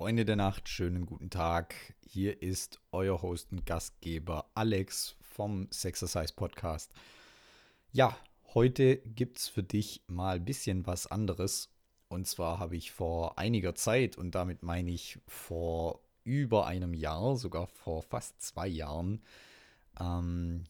Freunde 0.00 0.24
der 0.24 0.36
Nacht, 0.36 0.66
schönen 0.70 1.04
guten 1.04 1.28
Tag. 1.28 1.74
Hier 2.00 2.40
ist 2.40 2.80
euer 2.90 3.20
Host 3.20 3.52
und 3.52 3.66
Gastgeber 3.66 4.50
Alex 4.54 5.14
vom 5.20 5.68
Sexercise 5.70 6.32
Podcast. 6.34 6.94
Ja, 7.92 8.16
heute 8.54 8.96
gibt 8.96 9.36
es 9.36 9.48
für 9.48 9.62
dich 9.62 10.02
mal 10.06 10.36
ein 10.36 10.44
bisschen 10.46 10.86
was 10.86 11.06
anderes. 11.06 11.68
Und 12.08 12.26
zwar 12.26 12.58
habe 12.60 12.78
ich 12.78 12.92
vor 12.92 13.38
einiger 13.38 13.74
Zeit, 13.74 14.16
und 14.16 14.34
damit 14.34 14.62
meine 14.62 14.90
ich 14.90 15.18
vor 15.26 16.00
über 16.24 16.66
einem 16.66 16.94
Jahr, 16.94 17.36
sogar 17.36 17.66
vor 17.66 18.02
fast 18.02 18.40
zwei 18.40 18.68
Jahren, 18.68 19.20
ähm, 20.00 20.64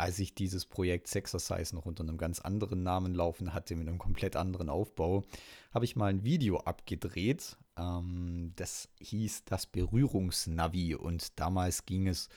als 0.00 0.18
ich 0.18 0.34
dieses 0.34 0.64
Projekt 0.64 1.06
Sexercise 1.08 1.74
noch 1.74 1.86
unter 1.86 2.02
einem 2.02 2.16
ganz 2.16 2.40
anderen 2.40 2.82
Namen 2.82 3.14
laufen 3.14 3.52
hatte, 3.52 3.76
mit 3.76 3.86
einem 3.86 3.98
komplett 3.98 4.34
anderen 4.34 4.68
Aufbau, 4.68 5.24
habe 5.72 5.84
ich 5.84 5.96
mal 5.96 6.06
ein 6.06 6.24
Video 6.24 6.58
abgedreht. 6.58 7.56
Ähm, 7.76 8.52
das 8.56 8.88
hieß 9.00 9.44
das 9.44 9.66
Berührungsnavi 9.66 10.94
und 10.94 11.38
damals 11.38 11.86
ging 11.86 12.08
es 12.08 12.28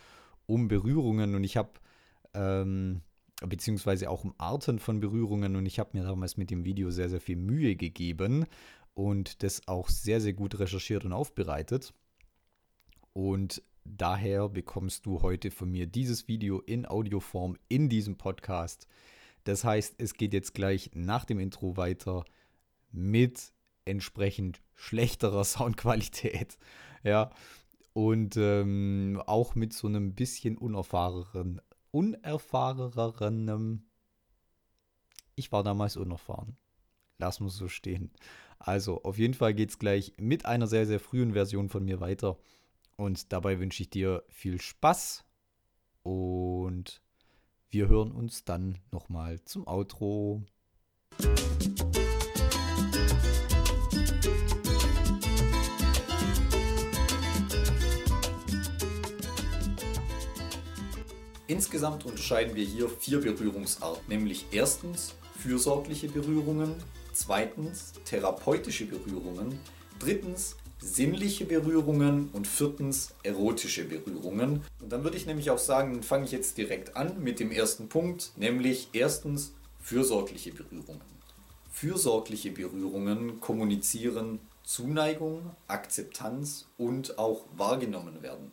um 0.45 0.67
Berührungen 0.67 1.35
und 1.35 1.43
ich 1.43 1.57
habe, 1.57 1.71
ähm, 2.33 3.01
beziehungsweise 3.45 4.09
auch 4.09 4.23
um 4.23 4.35
Arten 4.37 4.79
von 4.79 4.99
Berührungen 4.99 5.55
und 5.55 5.65
ich 5.65 5.79
habe 5.79 5.97
mir 5.97 6.03
damals 6.03 6.37
mit 6.37 6.51
dem 6.51 6.65
Video 6.65 6.91
sehr, 6.91 7.09
sehr 7.09 7.21
viel 7.21 7.37
Mühe 7.37 7.75
gegeben 7.75 8.45
und 8.93 9.41
das 9.41 9.67
auch 9.67 9.89
sehr, 9.89 10.21
sehr 10.21 10.33
gut 10.33 10.59
recherchiert 10.59 11.05
und 11.05 11.13
aufbereitet. 11.13 11.93
Und 13.13 13.61
Daher 13.85 14.49
bekommst 14.49 15.05
du 15.05 15.21
heute 15.21 15.51
von 15.51 15.69
mir 15.69 15.87
dieses 15.87 16.27
Video 16.27 16.59
in 16.59 16.85
Audioform 16.85 17.57
in 17.67 17.89
diesem 17.89 18.17
Podcast. 18.17 18.87
Das 19.43 19.63
heißt, 19.63 19.95
es 19.97 20.13
geht 20.13 20.33
jetzt 20.33 20.53
gleich 20.53 20.91
nach 20.93 21.25
dem 21.25 21.39
Intro 21.39 21.75
weiter 21.75 22.23
mit 22.91 23.51
entsprechend 23.85 24.61
schlechterer 24.73 25.43
Soundqualität. 25.45 26.57
Ja, 27.03 27.31
und 27.93 28.37
ähm, 28.37 29.21
auch 29.25 29.55
mit 29.55 29.73
so 29.73 29.87
einem 29.87 30.15
bisschen 30.15 30.57
unerfahrenen, 30.57 31.61
unerfahrenem. 31.91 33.83
Ich 35.35 35.51
war 35.51 35.63
damals 35.63 35.97
unerfahren. 35.97 36.55
Lass 37.17 37.41
uns 37.41 37.57
so 37.57 37.67
stehen. 37.67 38.11
Also, 38.59 39.03
auf 39.03 39.17
jeden 39.17 39.33
Fall 39.33 39.53
geht 39.53 39.71
es 39.71 39.79
gleich 39.79 40.13
mit 40.17 40.45
einer 40.45 40.67
sehr, 40.67 40.85
sehr 40.85 40.99
frühen 40.99 41.33
Version 41.33 41.67
von 41.69 41.83
mir 41.85 41.99
weiter. 41.99 42.37
Und 42.95 43.33
dabei 43.33 43.59
wünsche 43.59 43.83
ich 43.83 43.89
dir 43.89 44.23
viel 44.29 44.61
Spaß 44.61 45.25
und 46.03 47.01
wir 47.69 47.87
hören 47.87 48.11
uns 48.11 48.43
dann 48.45 48.77
nochmal 48.91 49.41
zum 49.45 49.67
Outro. 49.67 50.43
Insgesamt 61.47 62.05
unterscheiden 62.05 62.55
wir 62.55 62.65
hier 62.65 62.89
vier 62.89 63.21
Berührungsarten, 63.21 64.07
nämlich 64.07 64.45
erstens 64.51 65.15
fürsorgliche 65.37 66.07
Berührungen, 66.07 66.73
zweitens 67.11 67.93
therapeutische 68.05 68.85
Berührungen, 68.85 69.59
drittens 69.99 70.55
sinnliche 70.83 71.45
Berührungen 71.45 72.29
und 72.33 72.45
viertens 72.45 73.13
erotische 73.23 73.85
Berührungen. 73.85 74.61
Und 74.81 74.91
dann 74.91 75.03
würde 75.03 75.17
ich 75.17 75.25
nämlich 75.25 75.49
auch 75.49 75.57
sagen, 75.57 76.03
fange 76.03 76.25
ich 76.25 76.31
jetzt 76.31 76.57
direkt 76.57 76.95
an 76.95 77.23
mit 77.23 77.39
dem 77.39 77.51
ersten 77.51 77.87
Punkt, 77.87 78.31
nämlich 78.35 78.89
erstens 78.93 79.53
fürsorgliche 79.81 80.51
Berührungen. 80.51 81.01
Fürsorgliche 81.71 82.51
Berührungen 82.51 83.39
kommunizieren 83.39 84.39
Zuneigung, 84.63 85.51
Akzeptanz 85.67 86.67
und 86.77 87.17
auch 87.17 87.45
wahrgenommen 87.55 88.21
werden. 88.21 88.51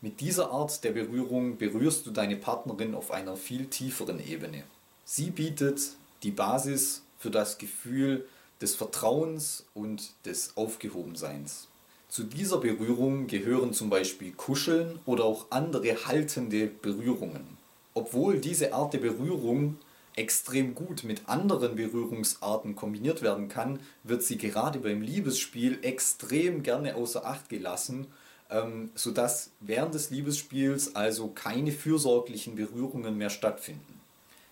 Mit 0.00 0.20
dieser 0.20 0.50
Art 0.50 0.82
der 0.84 0.92
Berührung 0.92 1.58
berührst 1.58 2.06
du 2.06 2.10
deine 2.10 2.36
Partnerin 2.36 2.94
auf 2.94 3.10
einer 3.10 3.36
viel 3.36 3.66
tieferen 3.66 4.24
Ebene. 4.26 4.64
Sie 5.04 5.30
bietet 5.30 5.80
die 6.22 6.30
Basis 6.30 7.02
für 7.18 7.30
das 7.30 7.58
Gefühl 7.58 8.26
des 8.60 8.74
Vertrauens 8.74 9.66
und 9.74 10.12
des 10.24 10.56
Aufgehobenseins. 10.56 11.69
Zu 12.10 12.24
dieser 12.24 12.58
Berührung 12.58 13.28
gehören 13.28 13.72
zum 13.72 13.88
Beispiel 13.88 14.32
Kuscheln 14.32 14.98
oder 15.06 15.24
auch 15.24 15.46
andere 15.50 16.06
haltende 16.06 16.66
Berührungen. 16.66 17.56
Obwohl 17.94 18.38
diese 18.38 18.74
Art 18.74 18.94
der 18.94 18.98
Berührung 18.98 19.78
extrem 20.16 20.74
gut 20.74 21.04
mit 21.04 21.28
anderen 21.28 21.76
Berührungsarten 21.76 22.74
kombiniert 22.74 23.22
werden 23.22 23.46
kann, 23.46 23.78
wird 24.02 24.24
sie 24.24 24.38
gerade 24.38 24.80
beim 24.80 25.02
Liebesspiel 25.02 25.78
extrem 25.82 26.64
gerne 26.64 26.96
außer 26.96 27.24
Acht 27.24 27.48
gelassen, 27.48 28.08
ähm, 28.50 28.90
sodass 28.96 29.50
während 29.60 29.94
des 29.94 30.10
Liebesspiels 30.10 30.96
also 30.96 31.28
keine 31.28 31.70
fürsorglichen 31.70 32.56
Berührungen 32.56 33.18
mehr 33.18 33.30
stattfinden. 33.30 34.00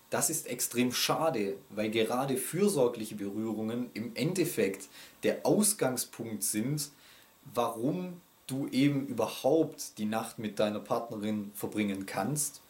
Das 0.09 0.29
ist 0.29 0.47
extrem 0.47 0.93
schade, 0.93 1.57
weil 1.69 1.91
gerade 1.91 2.37
fürsorgliche 2.37 3.15
Berührungen 3.15 3.89
im 3.93 4.15
Endeffekt 4.15 4.87
der 5.23 5.45
Ausgangspunkt 5.45 6.43
sind, 6.43 6.89
warum 7.53 8.21
du 8.47 8.67
eben 8.67 9.05
überhaupt 9.07 9.97
die 9.97 10.05
Nacht 10.05 10.39
mit 10.39 10.59
deiner 10.59 10.79
Partnerin 10.79 11.51
verbringen 11.53 12.05
kannst. 12.05 12.61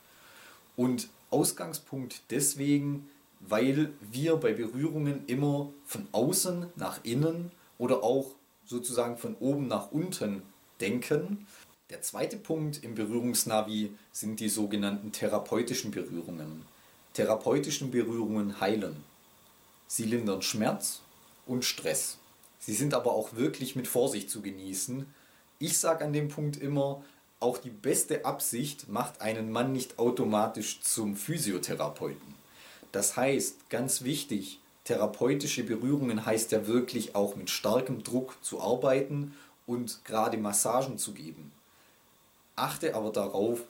Und 0.76 1.10
Ausgangspunkt 1.32 2.24
deswegen, 2.30 3.10
weil 3.40 3.94
wir 4.12 4.36
bei 4.38 4.54
Berührungen 4.54 5.26
immer 5.28 5.70
von 5.86 6.08
außen 6.12 6.68
nach 6.76 7.00
innen 7.04 7.52
oder 7.78 8.04
auch 8.04 8.32
sozusagen 8.66 9.18
von 9.18 9.36
oben 9.36 9.68
nach 9.68 9.92
unten 9.92 10.42
denken. 10.82 11.48
Der 11.90 12.02
zweite 12.02 12.38
Punkt 12.38 12.84
im 12.84 12.96
Berührungsnavi 12.96 13.92
sind 14.12 14.40
die 14.40 14.50
sogenannten 14.50 15.12
therapeutischen 15.12 15.92
Berührungen. 15.92 16.66
Therapeutischen 17.14 17.90
Berührungen 17.90 18.60
heilen. 18.60 19.04
Sie 19.88 20.06
lindern 20.06 20.42
Schmerz 20.42 21.02
und 21.48 21.66
Stress. 21.66 22.18
Sie 22.60 22.74
sind 22.74 22.94
aber 22.94 23.14
auch 23.14 23.36
wirklich 23.36 23.76
mit 23.76 23.88
Vorsicht 23.88 24.30
zu 24.30 24.42
genießen. 24.42 25.06
Ich 25.60 25.78
sage 25.78 26.06
an 26.06 26.14
dem 26.14 26.28
Punkt 26.28 26.58
immer, 26.58 27.04
auch 27.40 27.58
die 27.58 27.70
beste 27.70 28.26
Absicht 28.26 28.90
macht 28.90 29.22
einen 29.22 29.52
Mann 29.52 29.72
nicht 29.72 29.98
automatisch 29.98 30.82
zum 30.82 31.16
Physiotherapeuten. 31.16 32.36
Das 32.92 33.16
heißt, 33.16 33.70
ganz 33.70 34.04
wichtig, 34.04 34.60
therapeutische 34.84 35.64
Berührungen 35.64 36.26
heißt 36.26 36.52
ja 36.52 36.68
wirklich 36.68 37.16
auch 37.16 37.36
mit 37.36 37.50
starkem 37.50 38.04
Druck 38.04 38.44
zu 38.44 38.60
arbeiten 38.60 39.36
und 39.68 40.04
gerade 40.04 40.38
Massagen 40.38 40.98
zu 40.98 41.14
geben. 41.14 41.52
Achte 42.56 42.96
aber 42.96 43.12
darauf, 43.12 43.62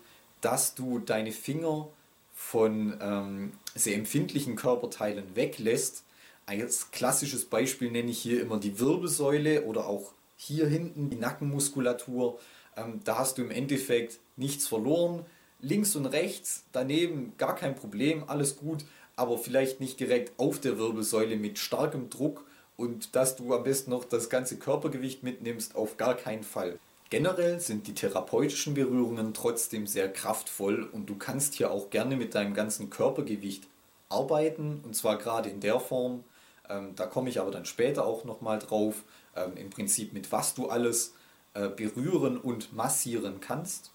dass 0.41 0.73
du 0.73 0.99
deine 0.99 1.31
Finger 1.31 1.87
von 2.33 2.97
ähm, 3.01 3.51
sehr 3.75 3.95
empfindlichen 3.95 4.55
Körperteilen 4.55 5.35
weglässt, 5.35 6.03
als 6.49 6.89
klassisches 6.89 7.45
Beispiel 7.45 7.91
nenne 7.91 8.09
ich 8.09 8.19
hier 8.19 8.41
immer 8.41 8.57
die 8.57 8.79
Wirbelsäule 8.79 9.65
oder 9.65 9.85
auch 9.85 10.13
hier 10.35 10.67
hinten 10.67 11.11
die 11.11 11.17
Nackenmuskulatur. 11.17 12.39
Ähm, 12.75 13.01
da 13.03 13.19
hast 13.19 13.37
du 13.37 13.43
im 13.43 13.51
Endeffekt 13.51 14.19
nichts 14.35 14.67
verloren. 14.67 15.25
Links 15.61 15.95
und 15.95 16.07
rechts 16.07 16.63
daneben 16.71 17.33
gar 17.37 17.55
kein 17.55 17.75
Problem, 17.75 18.23
alles 18.27 18.55
gut, 18.57 18.85
aber 19.15 19.37
vielleicht 19.37 19.79
nicht 19.79 19.99
direkt 19.99 20.31
auf 20.39 20.59
der 20.59 20.77
Wirbelsäule 20.79 21.35
mit 21.35 21.59
starkem 21.59 22.09
Druck 22.09 22.45
und 22.77 23.15
dass 23.15 23.35
du 23.35 23.53
am 23.53 23.63
besten 23.63 23.91
noch 23.91 24.05
das 24.05 24.29
ganze 24.29 24.57
Körpergewicht 24.57 25.21
mitnimmst, 25.21 25.75
auf 25.75 25.97
gar 25.97 26.15
keinen 26.15 26.43
Fall. 26.43 26.79
Generell 27.09 27.59
sind 27.59 27.87
die 27.87 27.93
therapeutischen 27.93 28.73
Berührungen 28.73 29.33
trotzdem 29.33 29.85
sehr 29.85 30.11
kraftvoll 30.11 30.87
und 30.91 31.09
du 31.09 31.15
kannst 31.15 31.55
hier 31.55 31.71
auch 31.71 31.89
gerne 31.89 32.15
mit 32.15 32.33
deinem 32.33 32.53
ganzen 32.53 32.89
Körpergewicht 32.89 33.67
arbeiten 34.07 34.81
und 34.85 34.95
zwar 34.95 35.17
gerade 35.17 35.49
in 35.49 35.59
der 35.59 35.79
Form, 35.79 36.23
ähm, 36.69 36.95
da 36.95 37.05
komme 37.05 37.29
ich 37.29 37.39
aber 37.39 37.51
dann 37.51 37.65
später 37.65 38.05
auch 38.05 38.23
nochmal 38.23 38.59
drauf, 38.59 39.03
ähm, 39.35 39.57
im 39.57 39.69
Prinzip 39.69 40.13
mit 40.13 40.31
was 40.31 40.53
du 40.53 40.69
alles 40.69 41.13
äh, 41.53 41.69
berühren 41.69 42.37
und 42.37 42.73
massieren 42.73 43.39
kannst. 43.41 43.91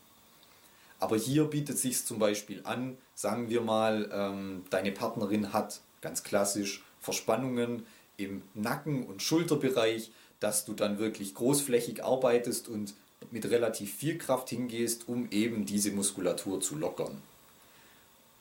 Aber 1.01 1.17
hier 1.17 1.45
bietet 1.45 1.79
sich 1.79 2.05
zum 2.05 2.19
Beispiel 2.19 2.61
an, 2.65 2.97
sagen 3.15 3.49
wir 3.51 3.61
mal, 3.61 4.09
ähm, 4.13 4.65
deine 4.71 4.93
Partnerin 4.93 5.53
hat 5.53 5.81
ganz 6.01 6.23
klassisch 6.23 6.83
Verspannungen 7.01 7.85
im 8.17 8.43
Nacken- 8.55 9.07
und 9.07 9.23
Schulterbereich, 9.23 10.11
dass 10.41 10.65
du 10.65 10.73
dann 10.73 10.99
wirklich 10.99 11.35
großflächig 11.35 12.05
arbeitest 12.05 12.69
und 12.69 12.95
mit 13.31 13.51
relativ 13.51 13.95
viel 13.95 14.19
Kraft 14.19 14.51
hingehst, 14.51 15.09
um 15.09 15.31
eben 15.31 15.67
diese 15.67 15.91
Muskulatur 15.91 16.61
zu 16.61 16.77
lockern. 16.77 17.21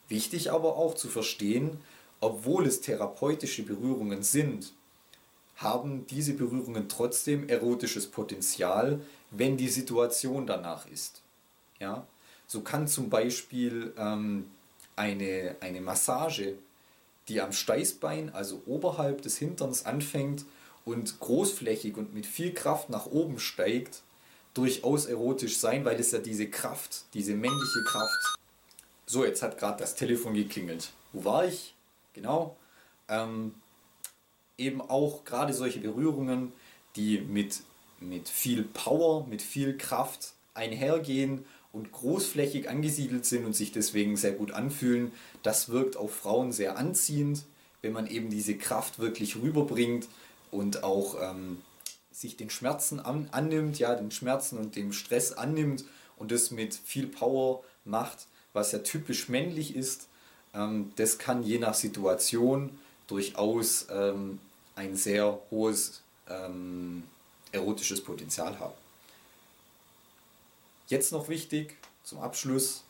Wichtig 0.09 0.51
aber 0.51 0.75
auch 0.77 0.95
zu 0.95 1.07
verstehen, 1.07 1.79
obwohl 2.23 2.65
es 2.67 2.79
therapeutische 2.79 3.63
Berührungen 3.63 4.23
sind, 4.23 4.71
haben 5.57 6.07
diese 6.07 6.33
Berührungen 6.33 6.87
trotzdem 6.87 7.49
erotisches 7.49 8.07
Potenzial, 8.07 9.01
wenn 9.29 9.57
die 9.57 9.67
Situation 9.67 10.47
danach 10.47 10.87
ist. 10.87 11.21
Ja? 11.81 12.07
So 12.47 12.61
kann 12.61 12.87
zum 12.87 13.09
Beispiel 13.09 13.93
ähm, 13.97 14.49
eine, 14.95 15.57
eine 15.59 15.81
Massage, 15.81 16.55
die 17.27 17.41
am 17.41 17.51
Steißbein, 17.51 18.33
also 18.33 18.61
oberhalb 18.67 19.21
des 19.21 19.37
Hinterns 19.37 19.85
anfängt 19.85 20.45
und 20.85 21.19
großflächig 21.19 21.97
und 21.97 22.13
mit 22.13 22.25
viel 22.25 22.53
Kraft 22.53 22.89
nach 22.89 23.05
oben 23.05 23.37
steigt, 23.37 24.01
durchaus 24.53 25.07
erotisch 25.07 25.57
sein, 25.57 25.83
weil 25.83 25.99
es 25.99 26.11
ja 26.11 26.19
diese 26.19 26.49
Kraft, 26.49 27.03
diese 27.13 27.33
männliche 27.33 27.83
Kraft. 27.85 28.37
So, 29.05 29.25
jetzt 29.25 29.41
hat 29.41 29.57
gerade 29.57 29.79
das 29.79 29.95
Telefon 29.95 30.33
geklingelt. 30.33 30.91
Wo 31.11 31.25
war 31.25 31.45
ich? 31.45 31.73
Genau. 32.13 32.57
Ähm, 33.09 33.55
eben 34.57 34.81
auch 34.81 35.25
gerade 35.25 35.53
solche 35.53 35.79
Berührungen, 35.79 36.53
die 36.95 37.19
mit, 37.19 37.61
mit 37.99 38.29
viel 38.29 38.63
Power, 38.63 39.25
mit 39.27 39.41
viel 39.41 39.77
Kraft 39.77 40.33
einhergehen 40.53 41.45
und 41.71 41.91
großflächig 41.91 42.69
angesiedelt 42.69 43.25
sind 43.25 43.45
und 43.45 43.55
sich 43.55 43.71
deswegen 43.71 44.15
sehr 44.15 44.33
gut 44.33 44.51
anfühlen, 44.51 45.11
das 45.41 45.69
wirkt 45.69 45.97
auf 45.97 46.13
Frauen 46.13 46.51
sehr 46.51 46.77
anziehend, 46.77 47.45
wenn 47.81 47.93
man 47.93 48.07
eben 48.07 48.29
diese 48.29 48.55
Kraft 48.57 48.99
wirklich 48.99 49.35
rüberbringt 49.37 50.07
und 50.51 50.83
auch 50.83 51.17
ähm, 51.19 51.61
sich 52.11 52.37
den 52.37 52.51
Schmerzen 52.51 52.99
an, 52.99 53.27
annimmt, 53.31 53.79
ja, 53.79 53.95
den 53.95 54.11
Schmerzen 54.11 54.59
und 54.59 54.75
dem 54.75 54.93
Stress 54.93 55.33
annimmt 55.33 55.83
und 56.15 56.31
das 56.31 56.51
mit 56.51 56.75
viel 56.75 57.07
Power 57.07 57.63
macht, 57.85 58.27
was 58.53 58.71
ja 58.71 58.79
typisch 58.79 59.27
männlich 59.27 59.75
ist. 59.75 60.07
Ähm, 60.53 60.91
das 60.95 61.17
kann 61.17 61.43
je 61.43 61.59
nach 61.59 61.73
Situation 61.73 62.77
durchaus 63.07 63.87
ähm, 63.89 64.39
ein 64.75 64.95
sehr 64.95 65.39
hohes 65.51 66.01
ähm, 66.29 67.03
erotisches 67.51 68.03
Potenzial 68.03 68.59
haben. 68.59 68.73
Jetzt 70.87 71.11
noch 71.11 71.29
wichtig 71.29 71.75
zum 72.03 72.19
Abschluss, 72.19 72.83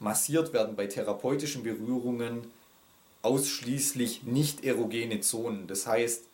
massiert 0.00 0.52
werden 0.52 0.76
bei 0.76 0.86
therapeutischen 0.86 1.62
Berührungen 1.62 2.50
ausschließlich 3.22 4.24
nicht 4.24 4.64
erogene 4.64 5.20
Zonen. 5.20 5.66
Das 5.66 5.86
heißt, 5.86 6.24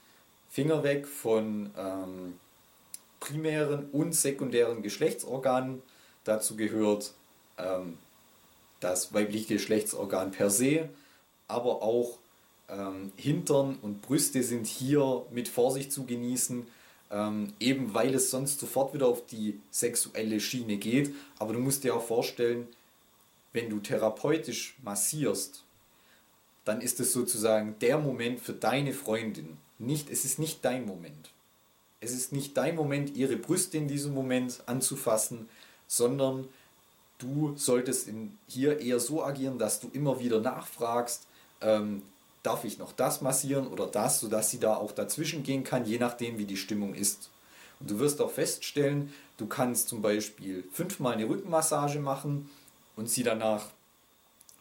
Finger 0.51 0.83
weg 0.83 1.07
von 1.07 1.71
ähm, 1.77 2.39
primären 3.21 3.89
und 3.93 4.15
sekundären 4.15 4.83
Geschlechtsorganen. 4.83 5.83
Dazu 6.25 6.57
gehört 6.57 7.13
ähm, 7.59 7.99
das 8.81 9.13
weibliche 9.15 9.55
Geschlechtsorgan 9.55 10.31
per 10.31 10.51
se, 10.51 10.89
aber 11.49 11.83
auch 11.83 12.19
ähm, 12.69 13.13
Hintern 13.17 13.79
und 13.83 14.03
Brüste 14.03 14.43
sind 14.43 14.67
hier 14.67 15.25
mit 15.31 15.49
Vorsicht 15.49 15.93
zu 15.93 16.05
genießen, 16.05 16.67
ähm, 17.11 17.53
eben 17.61 17.95
weil 17.95 18.15
es 18.15 18.31
sonst 18.31 18.61
sofort 18.61 18.95
wieder 18.95 19.07
auf 19.07 19.27
die 19.27 19.61
sexuelle 19.71 20.41
Schiene 20.41 20.77
geht. 20.77 21.15
Aber 21.39 21.53
du 21.53 21.59
musst 21.59 21.85
dir 21.85 21.95
auch 21.95 22.05
vorstellen, 22.05 22.69
wenn 23.53 23.69
du 23.69 23.81
therapeutisch 23.81 24.77
massierst, 24.83 25.65
dann 26.65 26.81
ist 26.81 27.01
es 27.01 27.13
sozusagen 27.13 27.77
der 27.81 27.99
Moment 27.99 28.41
für 28.41 28.53
deine 28.53 28.93
Freundin 28.93 29.57
nicht, 29.79 30.11
es 30.11 30.25
ist 30.25 30.39
nicht 30.39 30.65
dein 30.65 30.85
Moment. 30.85 31.31
Es 32.01 32.13
ist 32.13 32.33
nicht 32.33 32.57
dein 32.57 32.77
Moment, 32.77 33.17
ihre 33.17 33.37
Brüste 33.37 33.79
in 33.79 33.89
diesem 33.89 34.15
Moment 34.15 34.63
anzufassen, 34.67 35.49
sondern 35.87 36.49
du 37.21 37.55
solltest 37.57 38.09
in, 38.09 38.37
hier 38.49 38.81
eher 38.81 39.01
so 39.01 39.23
agieren, 39.23 39.59
dass 39.59 39.81
du 39.81 39.89
immer 39.93 40.19
wieder 40.21 40.41
nachfragst, 40.41 41.27
ähm, 41.61 42.03
darf 42.43 42.65
ich 42.65 42.79
noch 42.79 42.93
das 42.93 43.21
massieren 43.21 43.67
oder 43.69 43.87
das, 43.87 44.21
sodass 44.21 44.51
sie 44.51 44.59
da 44.59 44.75
auch 44.77 44.93
dazwischen 44.93 45.43
gehen 45.43 45.63
kann, 45.63 45.85
je 45.85 45.99
nachdem, 45.99 46.39
wie 46.39 46.47
die 46.47 46.57
Stimmung 46.57 46.95
ist. 46.95 47.31
Und 47.79 47.91
du 47.91 47.99
wirst 47.99 48.21
auch 48.21 48.31
feststellen, 48.31 49.13
du 49.37 49.47
kannst 49.47 49.89
zum 49.89 50.03
Beispiel 50.03 50.65
fünfmal 50.73 51.15
eine 51.15 51.29
Rückenmassage 51.29 52.01
machen 52.01 52.51
und 52.97 53.09
sie 53.09 53.23
danach 53.23 53.67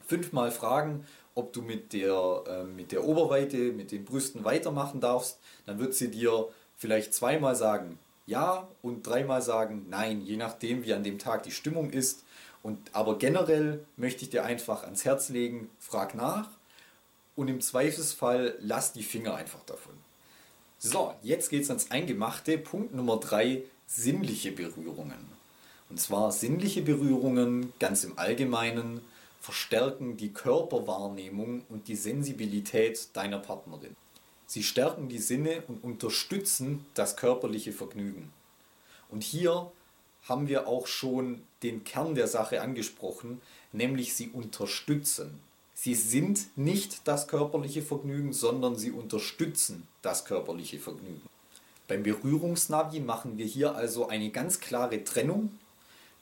fünfmal 0.05 0.51
fragen, 0.51 1.05
ob 1.35 1.53
du 1.53 1.61
mit 1.61 1.93
der, 1.93 2.43
äh, 2.47 2.63
mit 2.63 2.91
der 2.91 3.05
Oberweite, 3.05 3.71
mit 3.71 3.91
den 3.91 4.03
Brüsten 4.03 4.43
weitermachen 4.43 4.99
darfst, 4.99 5.37
dann 5.65 5.79
wird 5.79 5.93
sie 5.93 6.11
dir 6.11 6.49
vielleicht 6.77 7.13
zweimal 7.13 7.55
sagen 7.55 7.97
ja 8.29 8.67
und 8.81 9.05
dreimal 9.05 9.41
sagen 9.41 9.87
nein, 9.89 10.21
je 10.21 10.37
nachdem, 10.37 10.85
wie 10.85 10.93
an 10.93 11.03
dem 11.03 11.19
Tag 11.19 11.43
die 11.43 11.51
Stimmung 11.51 11.89
ist. 11.89 12.23
Und, 12.61 12.93
aber 12.93 13.17
generell 13.17 13.85
möchte 13.95 14.23
ich 14.23 14.29
dir 14.29 14.43
einfach 14.43 14.83
ans 14.83 15.05
Herz 15.05 15.29
legen, 15.29 15.69
frag 15.79 16.15
nach 16.15 16.49
und 17.35 17.47
im 17.47 17.61
Zweifelsfall 17.61 18.55
lass 18.59 18.91
die 18.91 19.03
Finger 19.03 19.35
einfach 19.35 19.63
davon. 19.63 19.93
So, 20.77 21.13
jetzt 21.21 21.49
geht 21.49 21.63
es 21.63 21.69
ans 21.69 21.91
Eingemachte. 21.91 22.57
Punkt 22.57 22.93
Nummer 22.93 23.17
drei 23.17 23.63
sinnliche 23.87 24.51
Berührungen. 24.51 25.39
Und 25.89 25.99
zwar 25.99 26.31
sinnliche 26.31 26.81
Berührungen 26.81 27.73
ganz 27.79 28.03
im 28.03 28.17
Allgemeinen 28.19 29.01
verstärken 29.41 30.17
die 30.17 30.33
Körperwahrnehmung 30.33 31.63
und 31.69 31.87
die 31.87 31.95
Sensibilität 31.95 33.09
deiner 33.13 33.39
Partnerin. 33.39 33.95
Sie 34.45 34.63
stärken 34.63 35.09
die 35.09 35.19
Sinne 35.19 35.63
und 35.67 35.83
unterstützen 35.83 36.85
das 36.93 37.15
körperliche 37.15 37.71
Vergnügen. 37.71 38.31
Und 39.09 39.23
hier 39.23 39.71
haben 40.29 40.47
wir 40.47 40.67
auch 40.67 40.87
schon 40.87 41.41
den 41.63 41.83
Kern 41.83 42.15
der 42.15 42.27
Sache 42.27 42.61
angesprochen, 42.61 43.41
nämlich 43.71 44.13
sie 44.13 44.29
unterstützen. 44.29 45.39
Sie 45.73 45.95
sind 45.95 46.57
nicht 46.57 47.07
das 47.07 47.27
körperliche 47.27 47.81
Vergnügen, 47.81 48.33
sondern 48.33 48.75
sie 48.75 48.91
unterstützen 48.91 49.87
das 50.01 50.25
körperliche 50.25 50.79
Vergnügen. 50.79 51.21
Beim 51.87 52.03
Berührungsnavi 52.03 52.99
machen 52.99 53.37
wir 53.37 53.45
hier 53.45 53.75
also 53.75 54.07
eine 54.07 54.29
ganz 54.29 54.59
klare 54.59 55.03
Trennung 55.03 55.51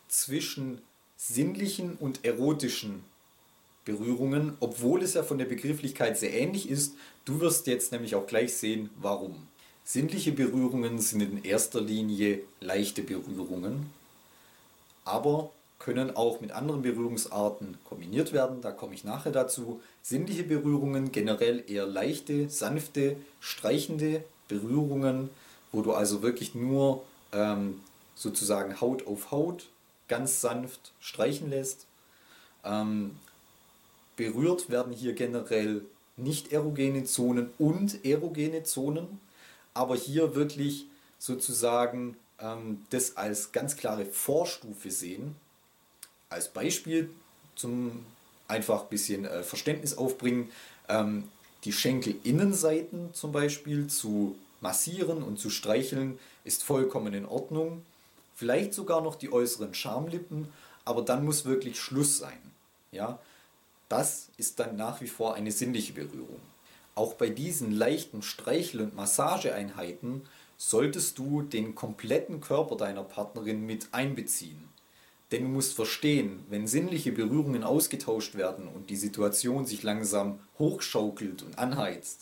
zwischen 0.08 0.82
sinnlichen 1.18 1.96
und 1.96 2.24
erotischen 2.24 3.04
Berührungen, 3.84 4.56
obwohl 4.60 5.02
es 5.02 5.16
ja 5.16 5.24
von 5.24 5.38
der 5.38 5.46
Begrifflichkeit 5.46 6.18
sehr 6.18 6.34
ähnlich 6.34 6.70
ist. 6.70 6.94
Du 7.26 7.40
wirst 7.40 7.68
jetzt 7.68 7.92
nämlich 7.92 8.16
auch 8.16 8.28
gleich 8.28 8.54
sehen, 8.56 8.90
warum. 9.02 9.48
Sinnliche 9.84 10.34
Berührungen 10.34 11.00
sind 11.00 11.22
in 11.22 11.44
erster 11.44 11.82
Linie 11.82 12.42
leichte 12.60 13.02
Berührungen, 13.02 13.90
aber 15.08 15.52
können 15.80 16.16
auch 16.16 16.42
mit 16.42 16.52
anderen 16.52 16.82
Berührungsarten 16.82 17.78
kombiniert 17.86 18.34
werden, 18.34 18.62
da 18.62 18.72
komme 18.72 18.94
ich 18.96 19.04
nachher 19.04 19.32
dazu. 19.32 19.80
Sinnliche 20.02 20.44
Berührungen 20.44 21.12
generell 21.12 21.64
eher 21.68 21.86
leichte, 21.86 22.50
sanfte, 22.50 23.16
streichende 23.40 24.24
Berührungen, 24.48 25.30
wo 25.72 25.82
du 25.82 25.94
also 25.94 26.22
wirklich 26.22 26.56
nur 26.56 27.04
ähm, 27.32 27.80
sozusagen 28.16 28.82
Haut 28.82 29.06
auf 29.06 29.32
Haut 29.32 29.68
ganz 30.08 30.42
sanft 30.42 30.94
streichen 31.00 31.50
lässt. 31.50 31.86
Ähm, 32.64 33.12
berührt 34.16 34.70
werden 34.70 34.94
hier 34.94 35.14
generell 35.14 35.84
nicht 36.16 36.52
erogene 36.52 37.04
Zonen 37.04 37.52
und 37.60 38.04
erogene 38.04 38.64
Zonen, 38.64 39.20
aber 39.74 39.96
hier 39.96 40.34
wirklich 40.34 40.88
sozusagen 41.20 42.18
ähm, 42.40 42.86
das 42.90 43.18
als 43.18 43.52
ganz 43.52 43.76
klare 43.76 44.06
Vorstufe 44.06 44.92
sehen. 44.92 45.36
Als 46.30 46.50
Beispiel 46.50 47.10
zum 47.56 48.06
einfach 48.48 48.84
ein 48.84 48.90
bisschen 48.90 49.26
äh, 49.26 49.44
Verständnis 49.44 49.98
aufbringen, 49.98 50.52
ähm, 50.90 51.30
die 51.64 51.74
Schenkelinnenseiten 51.74 53.14
zum 53.14 53.32
Beispiel 53.32 53.88
zu 53.88 54.36
massieren 54.62 55.24
und 55.24 55.40
zu 55.40 55.50
streicheln 55.50 56.20
ist 56.44 56.64
vollkommen 56.64 57.14
in 57.14 57.26
Ordnung 57.26 57.84
vielleicht 58.38 58.76
sogar 58.76 59.02
noch 59.02 59.16
die 59.16 59.34
äußeren 59.34 59.74
Schamlippen, 59.74 60.48
aber 60.86 61.02
dann 61.02 61.26
muss 61.26 61.44
wirklich 61.44 61.80
Schluss 61.80 62.20
sein. 62.20 62.40
Ja? 62.92 63.20
Das 63.90 64.28
ist 64.38 64.60
dann 64.60 64.78
nach 64.78 65.02
wie 65.02 65.08
vor 65.08 65.34
eine 65.34 65.52
sinnliche 65.52 65.94
Berührung. 65.94 66.40
Auch 66.94 67.16
bei 67.16 67.30
diesen 67.30 67.72
leichten 67.72 68.22
Streichel- 68.22 68.82
und 68.82 68.96
Massageeinheiten 68.96 70.22
solltest 70.58 71.18
du 71.18 71.44
den 71.44 71.76
kompletten 71.76 72.42
Körper 72.42 72.76
deiner 72.76 73.04
Partnerin 73.04 73.66
mit 73.66 73.90
einbeziehen. 73.94 74.68
Denn 75.32 75.44
du 75.44 75.50
musst 75.50 75.74
verstehen, 75.74 76.46
wenn 76.50 76.68
sinnliche 76.68 77.12
Berührungen 77.12 77.64
ausgetauscht 77.64 78.36
werden 78.36 78.68
und 78.68 78.90
die 78.90 78.96
Situation 78.96 79.66
sich 79.66 79.84
langsam 79.84 80.40
hochschaukelt 80.58 81.44
und 81.44 81.60
anheizt, 81.60 82.22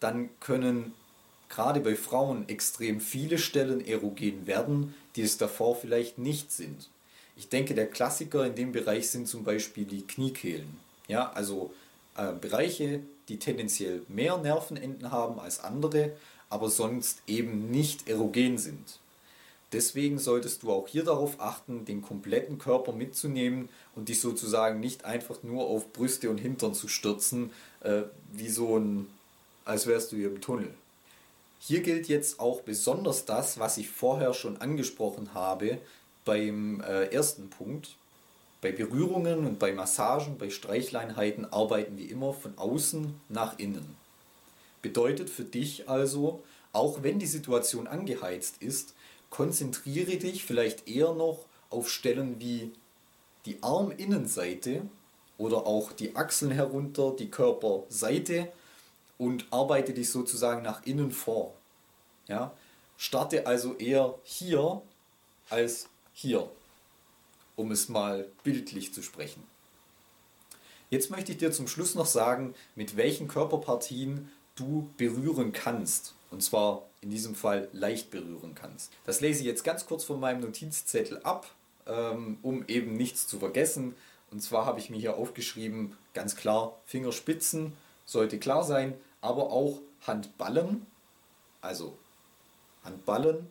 dann 0.00 0.28
können 0.38 0.94
gerade 1.48 1.80
bei 1.80 1.96
Frauen 1.96 2.48
extrem 2.48 3.00
viele 3.00 3.38
Stellen 3.38 3.84
erogen 3.84 4.46
werden, 4.46 4.94
die 5.16 5.22
es 5.22 5.38
davor 5.38 5.76
vielleicht 5.76 6.18
nicht 6.18 6.52
sind. 6.52 6.88
Ich 7.36 7.48
denke, 7.48 7.74
der 7.74 7.86
Klassiker 7.88 8.46
in 8.46 8.54
dem 8.54 8.72
Bereich 8.72 9.10
sind 9.10 9.26
zum 9.26 9.44
Beispiel 9.44 9.84
die 9.84 10.06
Kniekehlen. 10.06 10.78
Ja, 11.08 11.32
also 11.32 11.72
äh, 12.16 12.32
Bereiche, 12.32 13.00
die 13.28 13.38
tendenziell 13.38 14.02
mehr 14.08 14.36
Nervenenden 14.38 15.10
haben 15.10 15.40
als 15.40 15.60
andere, 15.60 16.12
aber 16.50 16.68
sonst 16.68 17.22
eben 17.26 17.70
nicht 17.70 18.08
erogen 18.08 18.58
sind. 18.58 18.98
Deswegen 19.72 20.18
solltest 20.18 20.64
du 20.64 20.72
auch 20.72 20.88
hier 20.88 21.04
darauf 21.04 21.40
achten, 21.40 21.84
den 21.84 22.02
kompletten 22.02 22.58
Körper 22.58 22.92
mitzunehmen 22.92 23.68
und 23.94 24.08
dich 24.08 24.20
sozusagen 24.20 24.80
nicht 24.80 25.04
einfach 25.04 25.42
nur 25.44 25.64
auf 25.64 25.92
Brüste 25.92 26.28
und 26.28 26.38
Hintern 26.38 26.74
zu 26.74 26.88
stürzen, 26.88 27.52
äh, 27.80 28.02
wie 28.32 28.48
so 28.48 28.78
ein, 28.78 29.06
als 29.64 29.86
wärst 29.86 30.10
du 30.10 30.16
hier 30.16 30.28
im 30.28 30.40
Tunnel. 30.40 30.74
Hier 31.60 31.82
gilt 31.82 32.08
jetzt 32.08 32.40
auch 32.40 32.62
besonders 32.62 33.26
das, 33.26 33.60
was 33.60 33.76
ich 33.76 33.88
vorher 33.88 34.34
schon 34.34 34.56
angesprochen 34.56 35.34
habe 35.34 35.78
beim 36.24 36.80
äh, 36.80 37.04
ersten 37.06 37.48
Punkt. 37.48 37.96
Bei 38.62 38.72
Berührungen 38.72 39.46
und 39.46 39.58
bei 39.58 39.72
Massagen, 39.72 40.36
bei 40.36 40.50
Streichleinheiten 40.50 41.50
arbeiten 41.52 41.96
wir 41.96 42.10
immer 42.10 42.32
von 42.32 42.58
außen 42.58 43.14
nach 43.28 43.58
innen. 43.58 43.96
Bedeutet 44.82 45.30
für 45.30 45.44
dich 45.44 45.88
also, 45.88 46.42
auch 46.72 47.02
wenn 47.02 47.18
die 47.18 47.26
Situation 47.26 47.86
angeheizt 47.86 48.56
ist, 48.60 48.94
konzentriere 49.28 50.16
dich 50.16 50.44
vielleicht 50.44 50.88
eher 50.88 51.12
noch 51.12 51.46
auf 51.70 51.90
Stellen 51.90 52.40
wie 52.40 52.72
die 53.46 53.62
Arminnenseite 53.62 54.82
oder 55.38 55.66
auch 55.66 55.92
die 55.92 56.16
Achseln 56.16 56.50
herunter, 56.50 57.14
die 57.18 57.30
Körperseite 57.30 58.52
und 59.18 59.46
arbeite 59.50 59.92
dich 59.92 60.10
sozusagen 60.10 60.62
nach 60.62 60.84
innen 60.84 61.10
vor. 61.10 61.54
Ja? 62.26 62.52
Starte 62.96 63.46
also 63.46 63.74
eher 63.76 64.18
hier 64.24 64.82
als 65.48 65.88
hier, 66.12 66.50
um 67.56 67.70
es 67.70 67.88
mal 67.88 68.26
bildlich 68.44 68.92
zu 68.92 69.02
sprechen. 69.02 69.42
Jetzt 70.90 71.10
möchte 71.10 71.32
ich 71.32 71.38
dir 71.38 71.52
zum 71.52 71.68
Schluss 71.68 71.94
noch 71.94 72.06
sagen, 72.06 72.54
mit 72.74 72.96
welchen 72.96 73.28
Körperpartien 73.28 74.30
du 74.60 74.90
berühren 74.96 75.52
kannst. 75.52 76.14
Und 76.30 76.42
zwar 76.42 76.82
in 77.00 77.10
diesem 77.10 77.34
Fall 77.34 77.68
leicht 77.72 78.10
berühren 78.10 78.54
kannst. 78.54 78.92
Das 79.04 79.20
lese 79.20 79.40
ich 79.40 79.46
jetzt 79.46 79.64
ganz 79.64 79.86
kurz 79.86 80.04
von 80.04 80.20
meinem 80.20 80.40
Notizzettel 80.40 81.20
ab, 81.22 81.50
ähm, 81.86 82.38
um 82.42 82.64
eben 82.68 82.94
nichts 82.94 83.26
zu 83.26 83.38
vergessen. 83.38 83.94
Und 84.30 84.42
zwar 84.42 84.66
habe 84.66 84.78
ich 84.78 84.90
mir 84.90 84.98
hier 84.98 85.16
aufgeschrieben, 85.16 85.96
ganz 86.14 86.36
klar, 86.36 86.76
Fingerspitzen 86.86 87.72
sollte 88.04 88.38
klar 88.38 88.64
sein, 88.64 88.94
aber 89.20 89.50
auch 89.50 89.80
Handballen, 90.06 90.86
also 91.60 91.96
Handballen, 92.84 93.50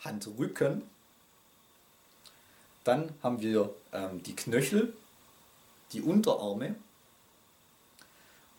Handrücken. 0.00 0.82
Dann 2.84 3.14
haben 3.22 3.40
wir 3.40 3.74
ähm, 3.92 4.22
die 4.22 4.36
Knöchel, 4.36 4.94
die 5.92 6.02
Unterarme 6.02 6.76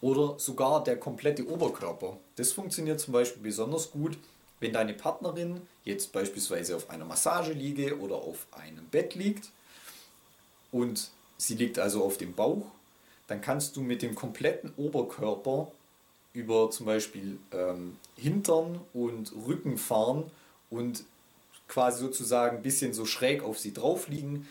oder 0.02 0.36
sogar 0.38 0.84
der 0.84 0.98
komplette 0.98 1.48
Oberkörper. 1.48 2.18
Das 2.36 2.52
funktioniert 2.52 3.00
zum 3.00 3.14
Beispiel 3.14 3.42
besonders 3.42 3.92
gut, 3.92 4.18
wenn 4.60 4.74
deine 4.74 4.94
Partnerin 4.94 5.62
jetzt 5.84 6.12
beispielsweise 6.12 6.76
auf 6.76 6.90
einer 6.90 7.06
Massage 7.06 7.54
liege 7.54 8.00
oder 8.00 8.16
auf 8.16 8.48
einem 8.52 8.86
Bett 8.88 9.16
liegt 9.16 9.50
und 10.72 11.10
sie 11.38 11.56
liegt 11.56 11.80
also 11.80 12.04
auf 12.04 12.18
dem 12.18 12.34
Bauch, 12.34 12.66
dann 13.28 13.42
kannst 13.42 13.76
du 13.76 13.82
mit 13.82 14.02
dem 14.02 14.16
kompletten 14.16 14.72
Oberkörper 14.78 15.72
über 16.34 16.70
zum 16.70 16.86
Beispiel 16.86 17.38
ähm, 17.52 17.98
Hintern 18.18 18.82
und 18.94 19.34
Rücken 19.48 19.78
fahren 19.78 20.30
und 20.70 21.04
quasi 21.68 22.02
sozusagen 22.02 22.58
ein 22.58 22.64
bisschen 22.64 22.94
so 22.94 23.06
schräg 23.06 23.42
auf 23.42 23.58
sie 23.58 23.74
drauf 23.74 24.08
liegen. 24.08 24.48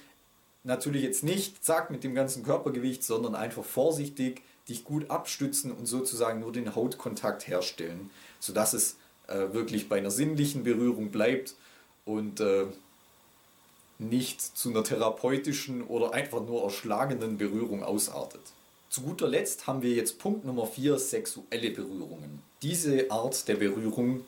Natürlich 0.65 1.03
jetzt 1.03 1.23
nicht, 1.23 1.63
zack, 1.65 1.91
mit 1.91 2.03
dem 2.03 2.15
ganzen 2.15 2.43
Körpergewicht, 2.43 3.05
sondern 3.05 3.35
einfach 3.35 3.65
vorsichtig 3.65 4.43
dich 4.69 4.85
gut 4.85 5.11
abstützen 5.11 5.73
und 5.73 5.87
sozusagen 5.87 6.41
nur 6.41 6.53
den 6.53 6.75
Hautkontakt 6.75 7.47
herstellen, 7.47 8.11
sodass 8.41 8.73
es 8.73 8.97
äh, 9.27 9.53
wirklich 9.53 9.89
bei 9.89 9.99
einer 9.99 10.11
sinnlichen 10.11 10.65
Berührung 10.65 11.11
bleibt 11.11 11.55
und 12.05 12.41
äh, 12.41 12.67
nicht 13.99 14.41
zu 14.41 14.71
einer 14.71 14.85
therapeutischen 14.85 15.83
oder 15.83 16.13
einfach 16.13 16.45
nur 16.45 16.65
erschlagenden 16.65 17.39
Berührung 17.39 17.83
ausartet. 17.83 18.41
Zu 18.91 19.03
guter 19.03 19.29
Letzt 19.29 19.67
haben 19.67 19.83
wir 19.83 19.93
jetzt 19.93 20.19
Punkt 20.19 20.45
Nummer 20.45 20.67
4, 20.67 20.99
sexuelle 20.99 21.71
Berührungen. 21.71 22.43
Diese 22.63 23.11
Art 23.11 23.49
der 23.49 23.57
Berührung 23.57 24.25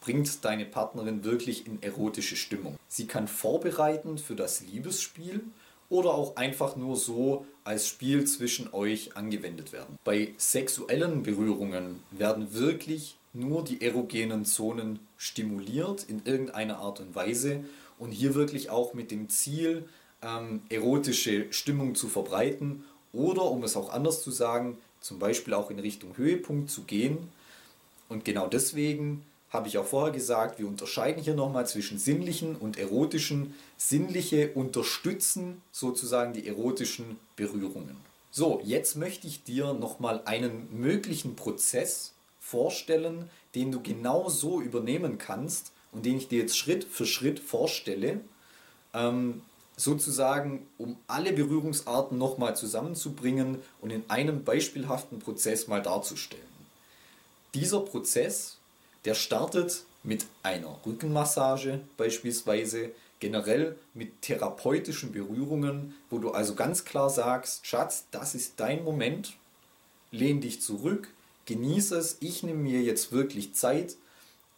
bringt 0.00 0.44
deine 0.44 0.64
Partnerin 0.64 1.24
wirklich 1.24 1.66
in 1.66 1.82
erotische 1.82 2.36
Stimmung. 2.36 2.76
Sie 2.88 3.06
kann 3.06 3.28
vorbereiten 3.28 4.18
für 4.18 4.34
das 4.34 4.60
Liebesspiel 4.62 5.42
oder 5.90 6.14
auch 6.14 6.36
einfach 6.36 6.76
nur 6.76 6.96
so 6.96 7.46
als 7.64 7.88
Spiel 7.88 8.24
zwischen 8.24 8.72
euch 8.72 9.16
angewendet 9.16 9.72
werden. 9.72 9.96
Bei 10.04 10.34
sexuellen 10.36 11.22
Berührungen 11.22 12.00
werden 12.10 12.52
wirklich 12.54 13.16
nur 13.32 13.64
die 13.64 13.80
erogenen 13.82 14.44
Zonen 14.44 15.00
stimuliert 15.16 16.04
in 16.08 16.22
irgendeiner 16.24 16.78
Art 16.78 17.00
und 17.00 17.14
Weise 17.14 17.64
und 17.98 18.12
hier 18.12 18.34
wirklich 18.34 18.70
auch 18.70 18.94
mit 18.94 19.10
dem 19.10 19.28
Ziel, 19.28 19.88
ähm, 20.22 20.62
erotische 20.68 21.52
Stimmung 21.52 21.94
zu 21.94 22.08
verbreiten 22.08 22.84
oder, 23.12 23.44
um 23.44 23.62
es 23.64 23.76
auch 23.76 23.92
anders 23.92 24.22
zu 24.22 24.30
sagen, 24.30 24.78
zum 25.00 25.18
Beispiel 25.18 25.54
auch 25.54 25.70
in 25.70 25.78
Richtung 25.78 26.16
Höhepunkt 26.16 26.70
zu 26.70 26.82
gehen. 26.82 27.18
Und 28.08 28.24
genau 28.24 28.46
deswegen 28.46 29.24
habe 29.50 29.68
ich 29.68 29.78
auch 29.78 29.86
vorher 29.86 30.12
gesagt, 30.12 30.58
wir 30.58 30.68
unterscheiden 30.68 31.22
hier 31.22 31.34
nochmal 31.34 31.66
zwischen 31.66 31.98
sinnlichen 31.98 32.54
und 32.56 32.78
erotischen. 32.78 33.54
Sinnliche 33.76 34.52
unterstützen 34.52 35.62
sozusagen 35.72 36.34
die 36.34 36.46
erotischen 36.46 37.18
Berührungen. 37.36 37.96
So, 38.30 38.60
jetzt 38.62 38.96
möchte 38.96 39.26
ich 39.26 39.44
dir 39.44 39.72
nochmal 39.72 40.22
einen 40.26 40.68
möglichen 40.78 41.34
Prozess 41.34 42.12
vorstellen, 42.38 43.30
den 43.54 43.72
du 43.72 43.82
genau 43.82 44.28
so 44.28 44.60
übernehmen 44.60 45.16
kannst 45.16 45.72
und 45.92 46.04
den 46.04 46.18
ich 46.18 46.28
dir 46.28 46.40
jetzt 46.40 46.56
Schritt 46.56 46.84
für 46.84 47.06
Schritt 47.06 47.40
vorstelle, 47.40 48.20
ähm, 48.92 49.40
sozusagen 49.76 50.66
um 50.76 50.96
alle 51.06 51.32
Berührungsarten 51.32 52.18
nochmal 52.18 52.54
zusammenzubringen 52.54 53.62
und 53.80 53.90
in 53.90 54.08
einem 54.10 54.44
beispielhaften 54.44 55.20
Prozess 55.20 55.68
mal 55.68 55.80
darzustellen. 55.80 56.42
Dieser 57.54 57.80
Prozess 57.80 58.57
der 59.04 59.14
startet 59.14 59.84
mit 60.02 60.26
einer 60.42 60.78
Rückenmassage 60.86 61.80
beispielsweise, 61.96 62.90
generell 63.20 63.76
mit 63.94 64.22
therapeutischen 64.22 65.12
Berührungen, 65.12 65.94
wo 66.08 66.18
du 66.18 66.30
also 66.30 66.54
ganz 66.54 66.84
klar 66.84 67.10
sagst, 67.10 67.66
Schatz, 67.66 68.06
das 68.10 68.34
ist 68.34 68.54
dein 68.60 68.84
Moment, 68.84 69.34
lehn 70.12 70.40
dich 70.40 70.60
zurück, 70.60 71.08
genieße 71.46 71.96
es, 71.96 72.18
ich 72.20 72.42
nehme 72.42 72.62
mir 72.62 72.80
jetzt 72.82 73.10
wirklich 73.10 73.54
Zeit 73.54 73.96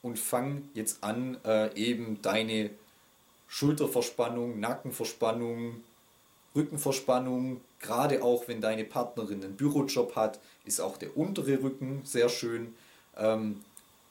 und 0.03 0.19
fange 0.19 0.63
jetzt 0.75 1.03
an, 1.03 1.39
äh, 1.45 1.75
eben 1.75 2.21
deine 2.23 2.71
Schulterverspannung, 3.49 4.61
Nackenverspannung, 4.61 5.83
Rückenverspannung, 6.55 7.61
gerade 7.81 8.23
auch 8.23 8.49
wenn 8.49 8.61
deine 8.61 8.85
Partnerin 8.85 9.43
einen 9.43 9.57
Bürojob 9.57 10.17
hat, 10.17 10.41
ist 10.65 10.81
auch 10.81 10.97
der 10.97 11.17
untere 11.17 11.63
Rücken 11.63 12.03
sehr 12.05 12.29
schön. 12.29 12.75
Ähm, 13.17 13.61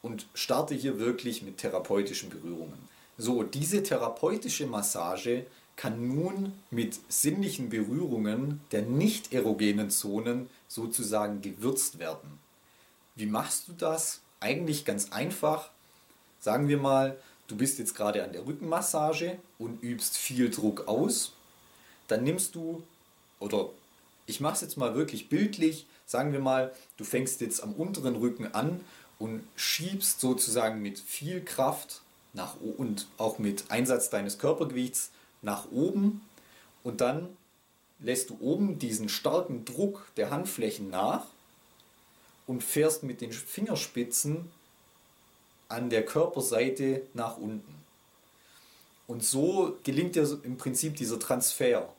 und 0.01 0.27
starte 0.33 0.75
hier 0.75 0.99
wirklich 0.99 1.41
mit 1.41 1.57
therapeutischen 1.57 2.29
Berührungen. 2.29 2.77
So, 3.17 3.43
diese 3.43 3.83
therapeutische 3.83 4.65
Massage 4.65 5.45
kann 5.75 6.07
nun 6.07 6.53
mit 6.71 6.99
sinnlichen 7.09 7.69
Berührungen 7.69 8.61
der 8.71 8.81
nicht 8.81 9.33
erogenen 9.33 9.89
Zonen 9.89 10.49
sozusagen 10.67 11.41
gewürzt 11.41 11.99
werden. 11.99 12.39
Wie 13.15 13.25
machst 13.25 13.67
du 13.67 13.73
das? 13.73 14.21
Eigentlich 14.39 14.85
ganz 14.85 15.11
einfach. 15.11 15.69
Sagen 16.39 16.69
wir 16.69 16.77
mal, 16.77 17.17
du 17.47 17.57
bist 17.57 17.79
jetzt 17.79 17.95
gerade 17.95 18.23
an 18.23 18.31
der 18.31 18.45
Rückenmassage 18.45 19.37
und 19.57 19.83
übst 19.83 20.17
viel 20.17 20.49
Druck 20.49 20.87
aus. 20.87 21.33
Dann 22.07 22.23
nimmst 22.23 22.55
du, 22.55 22.83
oder 23.39 23.69
ich 24.25 24.39
mache 24.39 24.55
es 24.55 24.61
jetzt 24.61 24.77
mal 24.77 24.95
wirklich 24.95 25.27
bildlich, 25.27 25.85
sagen 26.05 26.31
wir 26.31 26.39
mal, 26.39 26.73
du 26.97 27.03
fängst 27.03 27.41
jetzt 27.41 27.61
am 27.61 27.73
unteren 27.73 28.15
Rücken 28.15 28.53
an 28.53 28.79
und 29.19 29.43
schiebst 29.55 30.19
sozusagen 30.19 30.81
mit 30.81 30.99
viel 30.99 31.43
Kraft 31.43 32.01
nach 32.33 32.55
und 32.77 33.07
auch 33.17 33.37
mit 33.37 33.65
Einsatz 33.69 34.09
deines 34.09 34.39
Körpergewichts 34.39 35.11
nach 35.41 35.69
oben 35.71 36.21
und 36.83 37.01
dann 37.01 37.29
lässt 37.99 38.29
du 38.29 38.37
oben 38.39 38.79
diesen 38.79 39.09
starken 39.09 39.65
Druck 39.65 40.07
der 40.15 40.31
Handflächen 40.31 40.89
nach 40.89 41.25
und 42.47 42.63
fährst 42.63 43.03
mit 43.03 43.21
den 43.21 43.31
Fingerspitzen 43.31 44.49
an 45.67 45.89
der 45.89 46.03
Körperseite 46.05 47.03
nach 47.13 47.37
unten. 47.37 47.75
Und 49.07 49.23
so 49.23 49.77
gelingt 49.83 50.15
dir 50.15 50.39
im 50.43 50.57
Prinzip 50.57 50.95
dieser 50.95 51.19
Transfer 51.19 51.93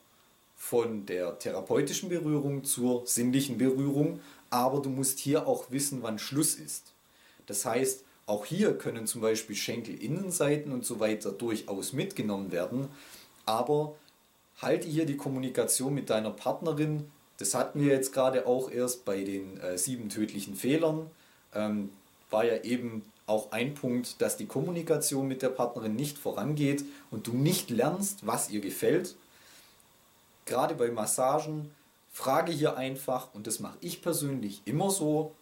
von 0.56 1.06
der 1.06 1.38
therapeutischen 1.38 2.08
Berührung 2.08 2.64
zur 2.64 3.06
sinnlichen 3.06 3.58
Berührung, 3.58 4.20
aber 4.50 4.80
du 4.80 4.90
musst 4.90 5.18
hier 5.18 5.46
auch 5.46 5.70
wissen, 5.70 6.02
wann 6.02 6.18
Schluss 6.18 6.54
ist. 6.54 6.92
Das 7.50 7.64
heißt, 7.64 8.04
auch 8.26 8.46
hier 8.46 8.78
können 8.78 9.08
zum 9.08 9.22
Beispiel 9.22 9.56
Schenkelinnenseiten 9.56 10.70
und 10.70 10.86
so 10.86 11.00
weiter 11.00 11.32
durchaus 11.32 11.92
mitgenommen 11.92 12.52
werden, 12.52 12.86
aber 13.44 13.96
halte 14.62 14.86
hier 14.86 15.04
die 15.04 15.16
Kommunikation 15.16 15.92
mit 15.92 16.10
deiner 16.10 16.30
Partnerin. 16.30 17.10
Das 17.38 17.54
hatten 17.54 17.80
wir 17.80 17.88
jetzt 17.88 18.12
gerade 18.12 18.46
auch 18.46 18.70
erst 18.70 19.04
bei 19.04 19.24
den 19.24 19.58
äh, 19.58 19.76
sieben 19.76 20.10
tödlichen 20.10 20.54
Fehlern. 20.54 21.10
Ähm, 21.56 21.90
war 22.30 22.44
ja 22.44 22.62
eben 22.62 23.04
auch 23.26 23.50
ein 23.50 23.74
Punkt, 23.74 24.22
dass 24.22 24.36
die 24.36 24.46
Kommunikation 24.46 25.26
mit 25.26 25.42
der 25.42 25.48
Partnerin 25.48 25.96
nicht 25.96 26.18
vorangeht 26.18 26.84
und 27.10 27.26
du 27.26 27.32
nicht 27.32 27.68
lernst, 27.68 28.24
was 28.24 28.48
ihr 28.50 28.60
gefällt. 28.60 29.16
Gerade 30.46 30.76
bei 30.76 30.92
Massagen 30.92 31.72
frage 32.12 32.52
hier 32.52 32.76
einfach, 32.76 33.34
und 33.34 33.48
das 33.48 33.58
mache 33.58 33.78
ich 33.80 34.02
persönlich 34.02 34.62
immer 34.66 34.92
so, 34.92 35.32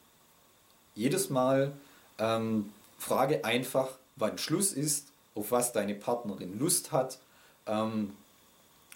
jedes 0.95 1.29
Mal, 1.29 1.75
ähm, 2.19 2.73
frage 2.99 3.45
einfach, 3.45 3.91
wann 4.17 4.39
Schluss 4.39 4.73
ist, 4.73 5.09
auf 5.35 5.53
was 5.53 5.73
deine 5.73 5.95
Partnerin 5.95 6.59
Lust 6.59 6.93
hat 6.93 7.19
ähm, 7.67 8.13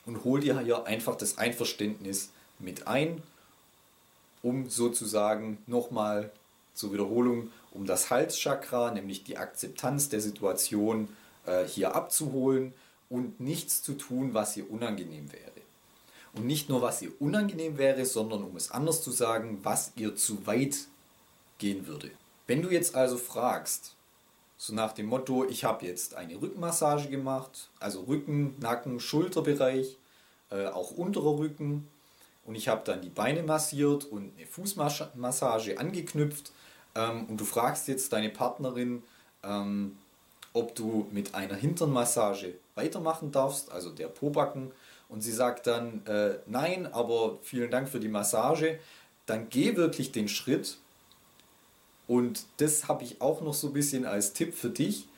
und 0.07 0.25
hol 0.25 0.41
dir 0.41 0.59
hier 0.61 0.87
einfach 0.87 1.17
das 1.17 1.39
Einverständnis 1.39 2.31
mit 2.59 2.87
ein, 2.87 3.23
um 4.43 4.69
sozusagen 4.69 5.59
nochmal 5.67 6.31
zur 6.75 6.93
Wiederholung, 6.93 7.51
um 7.73 7.87
das 7.87 8.11
Halschakra, 8.11 8.91
nämlich 8.91 9.25
die 9.25 9.39
Akzeptanz 9.39 10.09
der 10.09 10.21
Situation 10.21 11.09
äh, 11.47 11.65
hier 11.65 11.95
abzuholen 11.95 12.73
und 13.09 13.41
nichts 13.41 13.83
zu 13.83 13.95
tun, 13.95 14.35
was 14.35 14.57
ihr 14.57 14.71
unangenehm 14.71 15.31
wäre. 15.33 15.53
Und 16.35 16.47
nicht 16.47 16.69
nur, 16.71 16.81
was 16.81 17.03
ihr 17.03 17.13
unangenehm 17.21 17.77
wäre, 17.77 18.07
sondern 18.07 18.43
um 18.43 18.57
es 18.57 18.71
anders 18.71 19.03
zu 19.03 19.11
sagen, 19.11 19.61
was 19.63 19.93
ihr 19.97 20.17
zu 20.17 20.47
weit 20.47 20.77
gehen 21.59 21.87
würde. 21.87 22.11
Wenn 22.47 22.63
du 22.63 22.71
jetzt 22.71 22.95
also 22.95 23.17
fragst, 23.19 23.95
so 24.57 24.75
nach 24.75 24.93
dem 24.93 25.07
Motto, 25.07 25.45
ich 25.45 25.65
habe 25.65 25.87
jetzt 25.87 26.15
eine 26.15 26.41
Rückenmassage 26.41 27.09
gemacht, 27.09 27.69
also 27.81 28.03
Rücken, 28.03 28.55
Nacken, 28.61 29.01
Schulterbereich, 29.01 29.97
äh, 30.51 30.67
auch 30.67 30.93
unterer 30.93 31.39
Rücken 31.39 31.89
und 32.45 32.55
ich 32.55 32.69
habe 32.69 32.83
dann 32.85 33.01
die 33.01 33.09
Beine 33.09 33.43
massiert 33.43 34.05
und 34.05 34.33
eine 34.37 34.47
Fußmassage 34.47 35.79
angeknüpft 35.79 36.53
ähm, 36.95 37.27
und 37.27 37.41
du 37.41 37.45
fragst 37.45 37.89
jetzt 37.89 38.13
deine 38.13 38.29
Partnerin, 38.29 39.03
ähm, 39.43 39.99
ob 40.53 40.75
du 40.75 41.09
mit 41.11 41.35
einer 41.35 41.55
Hinternmassage 41.55 42.55
weitermachen 42.75 43.33
darfst, 43.33 43.71
also 43.73 43.91
der 43.91 44.09
Pobacken, 44.09 44.71
und 45.09 45.21
sie 45.21 45.33
sagt 45.33 45.67
dann, 45.67 46.07
äh, 46.07 46.39
nein, 46.47 46.91
aber 46.93 47.39
vielen 47.43 47.71
Dank 47.71 47.89
für 47.89 48.01
die 48.01 48.09
Massage, 48.09 48.79
dann 49.27 49.49
geh 49.51 49.77
wirklich 49.77 50.11
den 50.11 50.27
Schritt 50.27 50.79
und 52.07 52.45
das 52.59 52.89
habe 52.89 53.05
ich 53.05 53.21
auch 53.21 53.41
noch 53.41 53.55
so 53.55 53.69
ein 53.69 53.73
bisschen 53.73 54.05
als 54.05 54.33
Tipp 54.33 54.55
für 54.55 54.71
dich. 54.71 55.09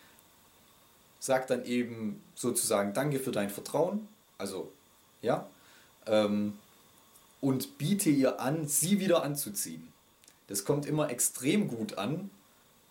Sag 1.19 1.47
dann 1.47 1.64
eben 1.64 2.23
sozusagen 2.35 2.93
Danke 2.93 3.19
für 3.19 3.33
dein 3.33 3.50
Vertrauen. 3.50 4.07
Also, 4.37 4.71
ja. 5.23 5.49
Ähm, 6.07 6.59
und 7.41 7.79
biete 7.79 8.11
ihr 8.11 8.41
an, 8.41 8.69
sie 8.69 9.00
wieder 9.00 9.23
anzuziehen. 9.23 9.93
Das 10.47 10.64
kommt 10.64 10.87
immer 10.87 11.11
extrem 11.11 11.69
gut 11.69 11.97
an. 11.97 12.31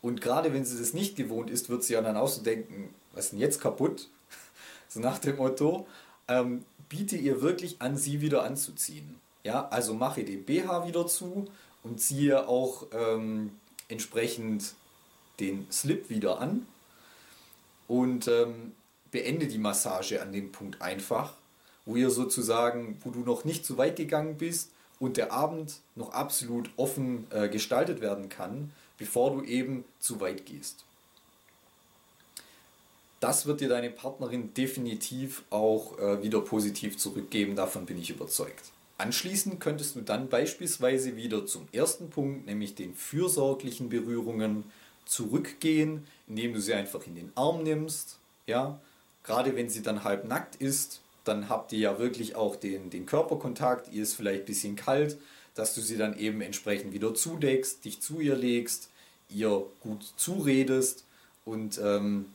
Und 0.02 0.20
gerade 0.20 0.54
wenn 0.54 0.66
sie 0.66 0.78
das 0.78 0.94
nicht 0.94 1.16
gewohnt 1.16 1.50
ist, 1.50 1.70
wird 1.70 1.84
sie 1.84 1.94
ja 1.94 2.02
dann 2.02 2.18
auch 2.18 2.28
so 2.28 2.42
denken, 2.42 2.94
was 3.14 3.26
ist 3.26 3.32
denn 3.32 3.40
jetzt 3.40 3.62
kaputt? 3.62 4.10
so 4.90 5.00
nach 5.00 5.20
dem 5.20 5.38
Motto. 5.38 5.88
Ähm, 6.28 6.66
biete 6.90 7.16
ihr 7.16 7.42
wirklich 7.42 7.82
an, 7.82 7.98
sie 7.98 8.22
wieder 8.22 8.44
anzuziehen. 8.44 9.20
Ja, 9.44 9.68
also 9.70 9.94
mache 9.94 10.24
den 10.24 10.46
BH 10.46 10.88
wieder 10.88 11.06
zu 11.08 11.46
und 11.84 12.00
ziehe 12.00 12.48
auch 12.48 12.88
ähm, 12.92 13.52
entsprechend 13.94 14.74
den 15.40 15.66
Slip 15.72 16.10
wieder 16.10 16.40
an 16.40 16.68
und 17.88 18.28
ähm, 18.28 18.74
beende 19.12 19.48
die 19.48 19.58
Massage 19.58 20.22
an 20.22 20.34
dem 20.34 20.52
Punkt 20.52 20.82
einfach, 20.82 21.34
wo 21.86 21.96
ihr 21.96 22.10
sozusagen, 22.10 22.98
wo 23.04 23.12
du 23.12 23.20
noch 23.20 23.46
nicht 23.46 23.66
zu 23.66 23.78
weit 23.78 23.96
gegangen 23.96 24.38
bist 24.38 24.72
und 25.00 25.18
der 25.18 25.32
Abend 25.32 25.80
noch 25.96 26.12
absolut 26.14 26.70
offen 26.78 27.28
äh, 27.30 27.48
gestaltet 27.50 28.02
werden 28.02 28.30
kann, 28.30 28.72
bevor 28.98 29.32
du 29.32 29.44
eben 29.44 29.86
zu 30.00 30.20
weit 30.20 30.46
gehst. 30.46 30.84
Das 33.20 33.46
wird 33.46 33.62
dir 33.62 33.70
deine 33.70 33.90
Partnerin 33.90 34.54
definitiv 34.54 35.44
auch 35.50 35.98
äh, 35.98 36.22
wieder 36.22 36.42
positiv 36.42 36.98
zurückgeben, 36.98 37.56
davon 37.56 37.86
bin 37.86 37.98
ich 37.98 38.10
überzeugt. 38.10 38.72
Anschließend 39.03 39.60
könntest 39.60 39.98
du 39.98 40.01
dann 40.01 40.29
beispielsweise 40.29 41.17
wieder 41.17 41.45
zum 41.45 41.67
ersten 41.74 42.10
Punkt, 42.10 42.45
nämlich 42.45 42.74
den 42.74 42.95
fürsorglichen 42.95 43.89
Berührungen, 43.89 44.63
zurückgehen, 45.05 46.07
indem 46.29 46.53
du 46.53 46.62
sie 46.62 46.74
einfach 46.74 47.05
in 47.05 47.15
den 47.15 47.33
Arm 47.36 47.63
nimmst. 47.63 48.17
Ja, 48.48 48.79
gerade 49.25 49.57
wenn 49.57 49.69
sie 49.69 49.81
dann 49.81 50.05
halb 50.05 50.24
nackt 50.24 50.55
ist, 50.55 51.01
dann 51.25 51.50
habt 51.50 51.74
ihr 51.74 51.79
ja 51.79 52.00
wirklich 52.00 52.38
auch 52.38 52.55
den, 52.55 52.89
den 52.91 53.05
Körperkontakt, 53.05 53.91
ihr 53.91 54.03
ist 54.03 54.13
vielleicht 54.13 54.43
ein 54.43 54.45
bisschen 54.45 54.77
kalt, 54.77 55.17
dass 55.53 55.75
du 55.75 55.81
sie 55.81 55.98
dann 55.98 56.17
eben 56.17 56.39
entsprechend 56.39 56.93
wieder 56.93 57.13
zudeckst, 57.13 57.83
dich 57.83 58.00
zu 58.00 58.22
ihr 58.22 58.38
legst, 58.38 58.89
ihr 59.27 59.65
gut 59.81 60.13
zuredest 60.15 61.03
und 61.43 61.77
ähm, 61.83 62.27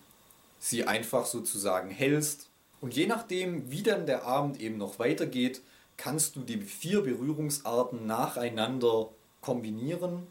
sie 0.60 0.84
einfach 0.84 1.24
sozusagen 1.24 1.88
hältst. 1.88 2.48
Und 2.82 2.94
je 2.94 3.06
nachdem, 3.06 3.70
wie 3.70 3.82
dann 3.82 4.04
der 4.04 4.24
Abend 4.24 4.60
eben 4.60 4.76
noch 4.76 4.98
weitergeht, 4.98 5.62
kannst 5.98 6.36
du 6.36 6.40
die 6.40 6.58
vier 6.62 7.02
Berührungsarten 7.02 8.06
nacheinander 8.06 9.08
kombinieren 9.42 10.26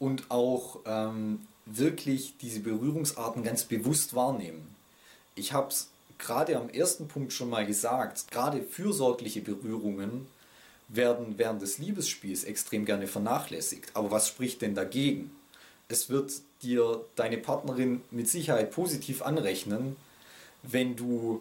und 0.00 0.30
auch 0.30 0.80
ähm, 0.86 1.46
wirklich 1.66 2.34
diese 2.40 2.60
Berührungsarten 2.60 3.44
ganz 3.44 3.64
bewusst 3.64 4.14
wahrnehmen. 4.14 4.74
Ich 5.36 5.52
habe 5.52 5.68
es 5.68 5.90
gerade 6.18 6.56
am 6.56 6.68
ersten 6.70 7.06
Punkt 7.06 7.32
schon 7.32 7.50
mal 7.50 7.64
gesagt, 7.64 8.30
gerade 8.30 8.62
fürsorgliche 8.62 9.42
Berührungen 9.42 10.26
werden 10.88 11.34
während 11.36 11.62
des 11.62 11.78
Liebesspiels 11.78 12.44
extrem 12.44 12.84
gerne 12.84 13.06
vernachlässigt. 13.06 13.90
Aber 13.94 14.10
was 14.10 14.28
spricht 14.28 14.62
denn 14.62 14.74
dagegen? 14.74 15.30
Es 15.88 16.08
wird 16.08 16.32
dir 16.62 17.04
deine 17.16 17.38
Partnerin 17.38 18.02
mit 18.10 18.28
Sicherheit 18.28 18.70
positiv 18.70 19.22
anrechnen, 19.22 19.96
wenn 20.62 20.96
du 20.96 21.40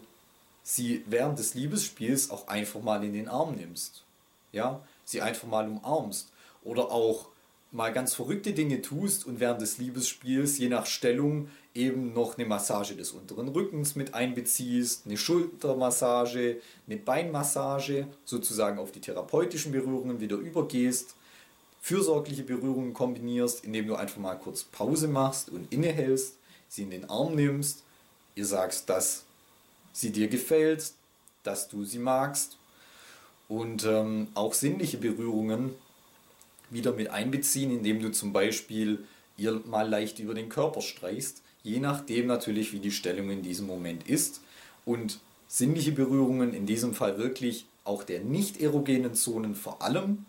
sie 0.69 1.03
während 1.07 1.39
des 1.39 1.55
Liebesspiels 1.55 2.29
auch 2.29 2.47
einfach 2.47 2.81
mal 2.81 3.03
in 3.03 3.13
den 3.13 3.27
Arm 3.27 3.55
nimmst. 3.55 4.03
Ja, 4.51 4.81
sie 5.03 5.19
einfach 5.21 5.47
mal 5.47 5.67
umarmst. 5.67 6.31
Oder 6.63 6.91
auch 6.91 7.29
mal 7.71 7.91
ganz 7.91 8.13
verrückte 8.13 8.53
Dinge 8.53 8.81
tust 8.81 9.25
und 9.25 9.39
während 9.39 9.61
des 9.61 9.79
Liebesspiels 9.79 10.59
je 10.59 10.69
nach 10.69 10.85
Stellung 10.85 11.49
eben 11.73 12.13
noch 12.13 12.37
eine 12.37 12.47
Massage 12.47 12.95
des 12.95 13.11
unteren 13.11 13.47
Rückens 13.47 13.95
mit 13.95 14.13
einbeziehst, 14.13 15.05
eine 15.05 15.17
Schultermassage, 15.17 16.61
eine 16.85 16.97
Beinmassage, 16.97 18.07
sozusagen 18.25 18.77
auf 18.77 18.91
die 18.91 19.01
therapeutischen 19.01 19.71
Berührungen 19.71 20.19
wieder 20.19 20.37
übergehst, 20.37 21.15
fürsorgliche 21.81 22.43
Berührungen 22.43 22.93
kombinierst, 22.93 23.63
indem 23.63 23.87
du 23.87 23.95
einfach 23.95 24.17
mal 24.17 24.35
kurz 24.35 24.63
Pause 24.65 25.07
machst 25.07 25.49
und 25.49 25.71
innehältst, 25.73 26.35
sie 26.67 26.83
in 26.83 26.91
den 26.91 27.09
Arm 27.09 27.35
nimmst, 27.35 27.83
ihr 28.35 28.45
sagst, 28.45 28.89
das 28.89 29.23
sie 29.93 30.11
dir 30.11 30.27
gefällt, 30.27 30.93
dass 31.43 31.67
du 31.67 31.83
sie 31.83 31.99
magst 31.99 32.57
und 33.47 33.85
ähm, 33.85 34.27
auch 34.35 34.53
sinnliche 34.53 34.97
Berührungen 34.97 35.73
wieder 36.69 36.93
mit 36.93 37.09
einbeziehen, 37.09 37.71
indem 37.71 38.01
du 38.01 38.11
zum 38.11 38.31
Beispiel 38.31 39.05
ihr 39.37 39.61
mal 39.65 39.89
leicht 39.89 40.19
über 40.19 40.33
den 40.33 40.49
Körper 40.49 40.81
streichst, 40.81 41.41
je 41.63 41.79
nachdem 41.79 42.27
natürlich, 42.27 42.73
wie 42.73 42.79
die 42.79 42.91
Stellung 42.91 43.29
in 43.29 43.41
diesem 43.41 43.65
Moment 43.65 44.07
ist. 44.07 44.41
Und 44.85 45.19
sinnliche 45.47 45.91
Berührungen 45.91 46.53
in 46.53 46.65
diesem 46.65 46.93
Fall 46.93 47.17
wirklich 47.17 47.65
auch 47.83 48.03
der 48.03 48.21
nicht 48.21 48.61
erogenen 48.61 49.15
Zonen 49.15 49.55
vor 49.55 49.81
allem, 49.81 50.25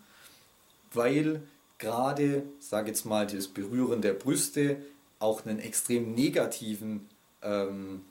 weil 0.93 1.43
gerade, 1.77 2.43
sage 2.59 2.89
jetzt 2.89 3.05
mal, 3.05 3.27
das 3.27 3.47
Berühren 3.47 4.01
der 4.01 4.13
Brüste 4.13 4.77
auch 5.19 5.45
einen 5.45 5.59
extrem 5.59 6.13
negativen 6.15 7.07
ähm, 7.43 8.01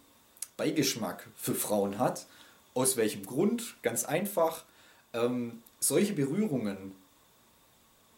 Beigeschmack 0.61 1.27
für 1.37 1.55
Frauen 1.55 1.99
hat. 1.99 2.27
Aus 2.75 2.99
welchem 2.99 3.25
Grund? 3.25 3.77
Ganz 3.81 4.05
einfach. 4.05 4.65
Ähm, 5.15 5.63
solche 5.79 6.13
Berührungen 6.13 6.95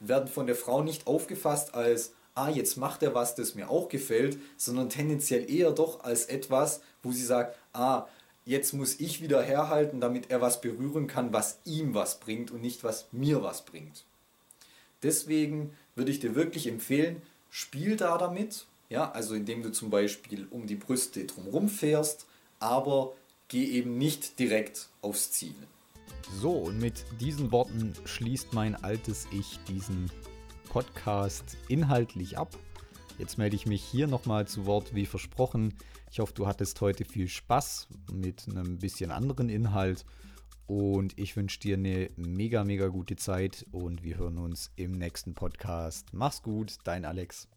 werden 0.00 0.26
von 0.26 0.48
der 0.48 0.56
Frau 0.56 0.82
nicht 0.82 1.06
aufgefasst 1.06 1.76
als, 1.76 2.14
ah, 2.34 2.50
jetzt 2.50 2.76
macht 2.78 3.04
er 3.04 3.14
was, 3.14 3.36
das 3.36 3.54
mir 3.54 3.70
auch 3.70 3.88
gefällt, 3.88 4.40
sondern 4.56 4.88
tendenziell 4.88 5.48
eher 5.48 5.70
doch 5.70 6.02
als 6.02 6.24
etwas, 6.24 6.80
wo 7.04 7.12
sie 7.12 7.24
sagt, 7.24 7.56
ah, 7.74 8.08
jetzt 8.44 8.72
muss 8.72 8.98
ich 8.98 9.22
wieder 9.22 9.40
herhalten, 9.40 10.00
damit 10.00 10.32
er 10.32 10.40
was 10.40 10.60
berühren 10.60 11.06
kann, 11.06 11.32
was 11.32 11.60
ihm 11.64 11.94
was 11.94 12.18
bringt 12.18 12.50
und 12.50 12.60
nicht 12.60 12.82
was 12.82 13.06
mir 13.12 13.44
was 13.44 13.64
bringt. 13.64 14.02
Deswegen 15.04 15.76
würde 15.94 16.10
ich 16.10 16.18
dir 16.18 16.34
wirklich 16.34 16.66
empfehlen, 16.66 17.22
spiel 17.50 17.94
da 17.94 18.18
damit, 18.18 18.66
ja, 18.88 19.12
also 19.12 19.36
indem 19.36 19.62
du 19.62 19.70
zum 19.70 19.90
Beispiel 19.90 20.48
um 20.50 20.66
die 20.66 20.74
Brüste 20.74 21.24
drumherum 21.24 21.68
fährst, 21.68 22.26
aber 22.62 23.12
geh 23.48 23.64
eben 23.64 23.98
nicht 23.98 24.38
direkt 24.38 24.88
aufs 25.02 25.32
Ziel. 25.32 25.54
So, 26.40 26.52
und 26.52 26.78
mit 26.78 27.04
diesen 27.20 27.52
Worten 27.52 27.92
schließt 28.04 28.54
mein 28.54 28.74
altes 28.82 29.26
Ich 29.32 29.58
diesen 29.68 30.10
Podcast 30.68 31.58
inhaltlich 31.68 32.38
ab. 32.38 32.56
Jetzt 33.18 33.36
melde 33.36 33.56
ich 33.56 33.66
mich 33.66 33.82
hier 33.82 34.06
nochmal 34.06 34.46
zu 34.46 34.64
Wort 34.64 34.94
wie 34.94 35.04
versprochen. 35.04 35.74
Ich 36.10 36.20
hoffe, 36.20 36.32
du 36.32 36.46
hattest 36.46 36.80
heute 36.80 37.04
viel 37.04 37.28
Spaß 37.28 37.88
mit 38.12 38.46
einem 38.48 38.78
bisschen 38.78 39.10
anderen 39.10 39.48
Inhalt 39.48 40.06
und 40.66 41.18
ich 41.18 41.36
wünsche 41.36 41.60
dir 41.60 41.76
eine 41.76 42.10
mega, 42.16 42.64
mega 42.64 42.88
gute 42.88 43.16
Zeit 43.16 43.66
und 43.72 44.02
wir 44.02 44.16
hören 44.16 44.38
uns 44.38 44.72
im 44.76 44.92
nächsten 44.92 45.34
Podcast. 45.34 46.08
Mach's 46.12 46.42
gut, 46.42 46.78
dein 46.84 47.04
Alex. 47.04 47.48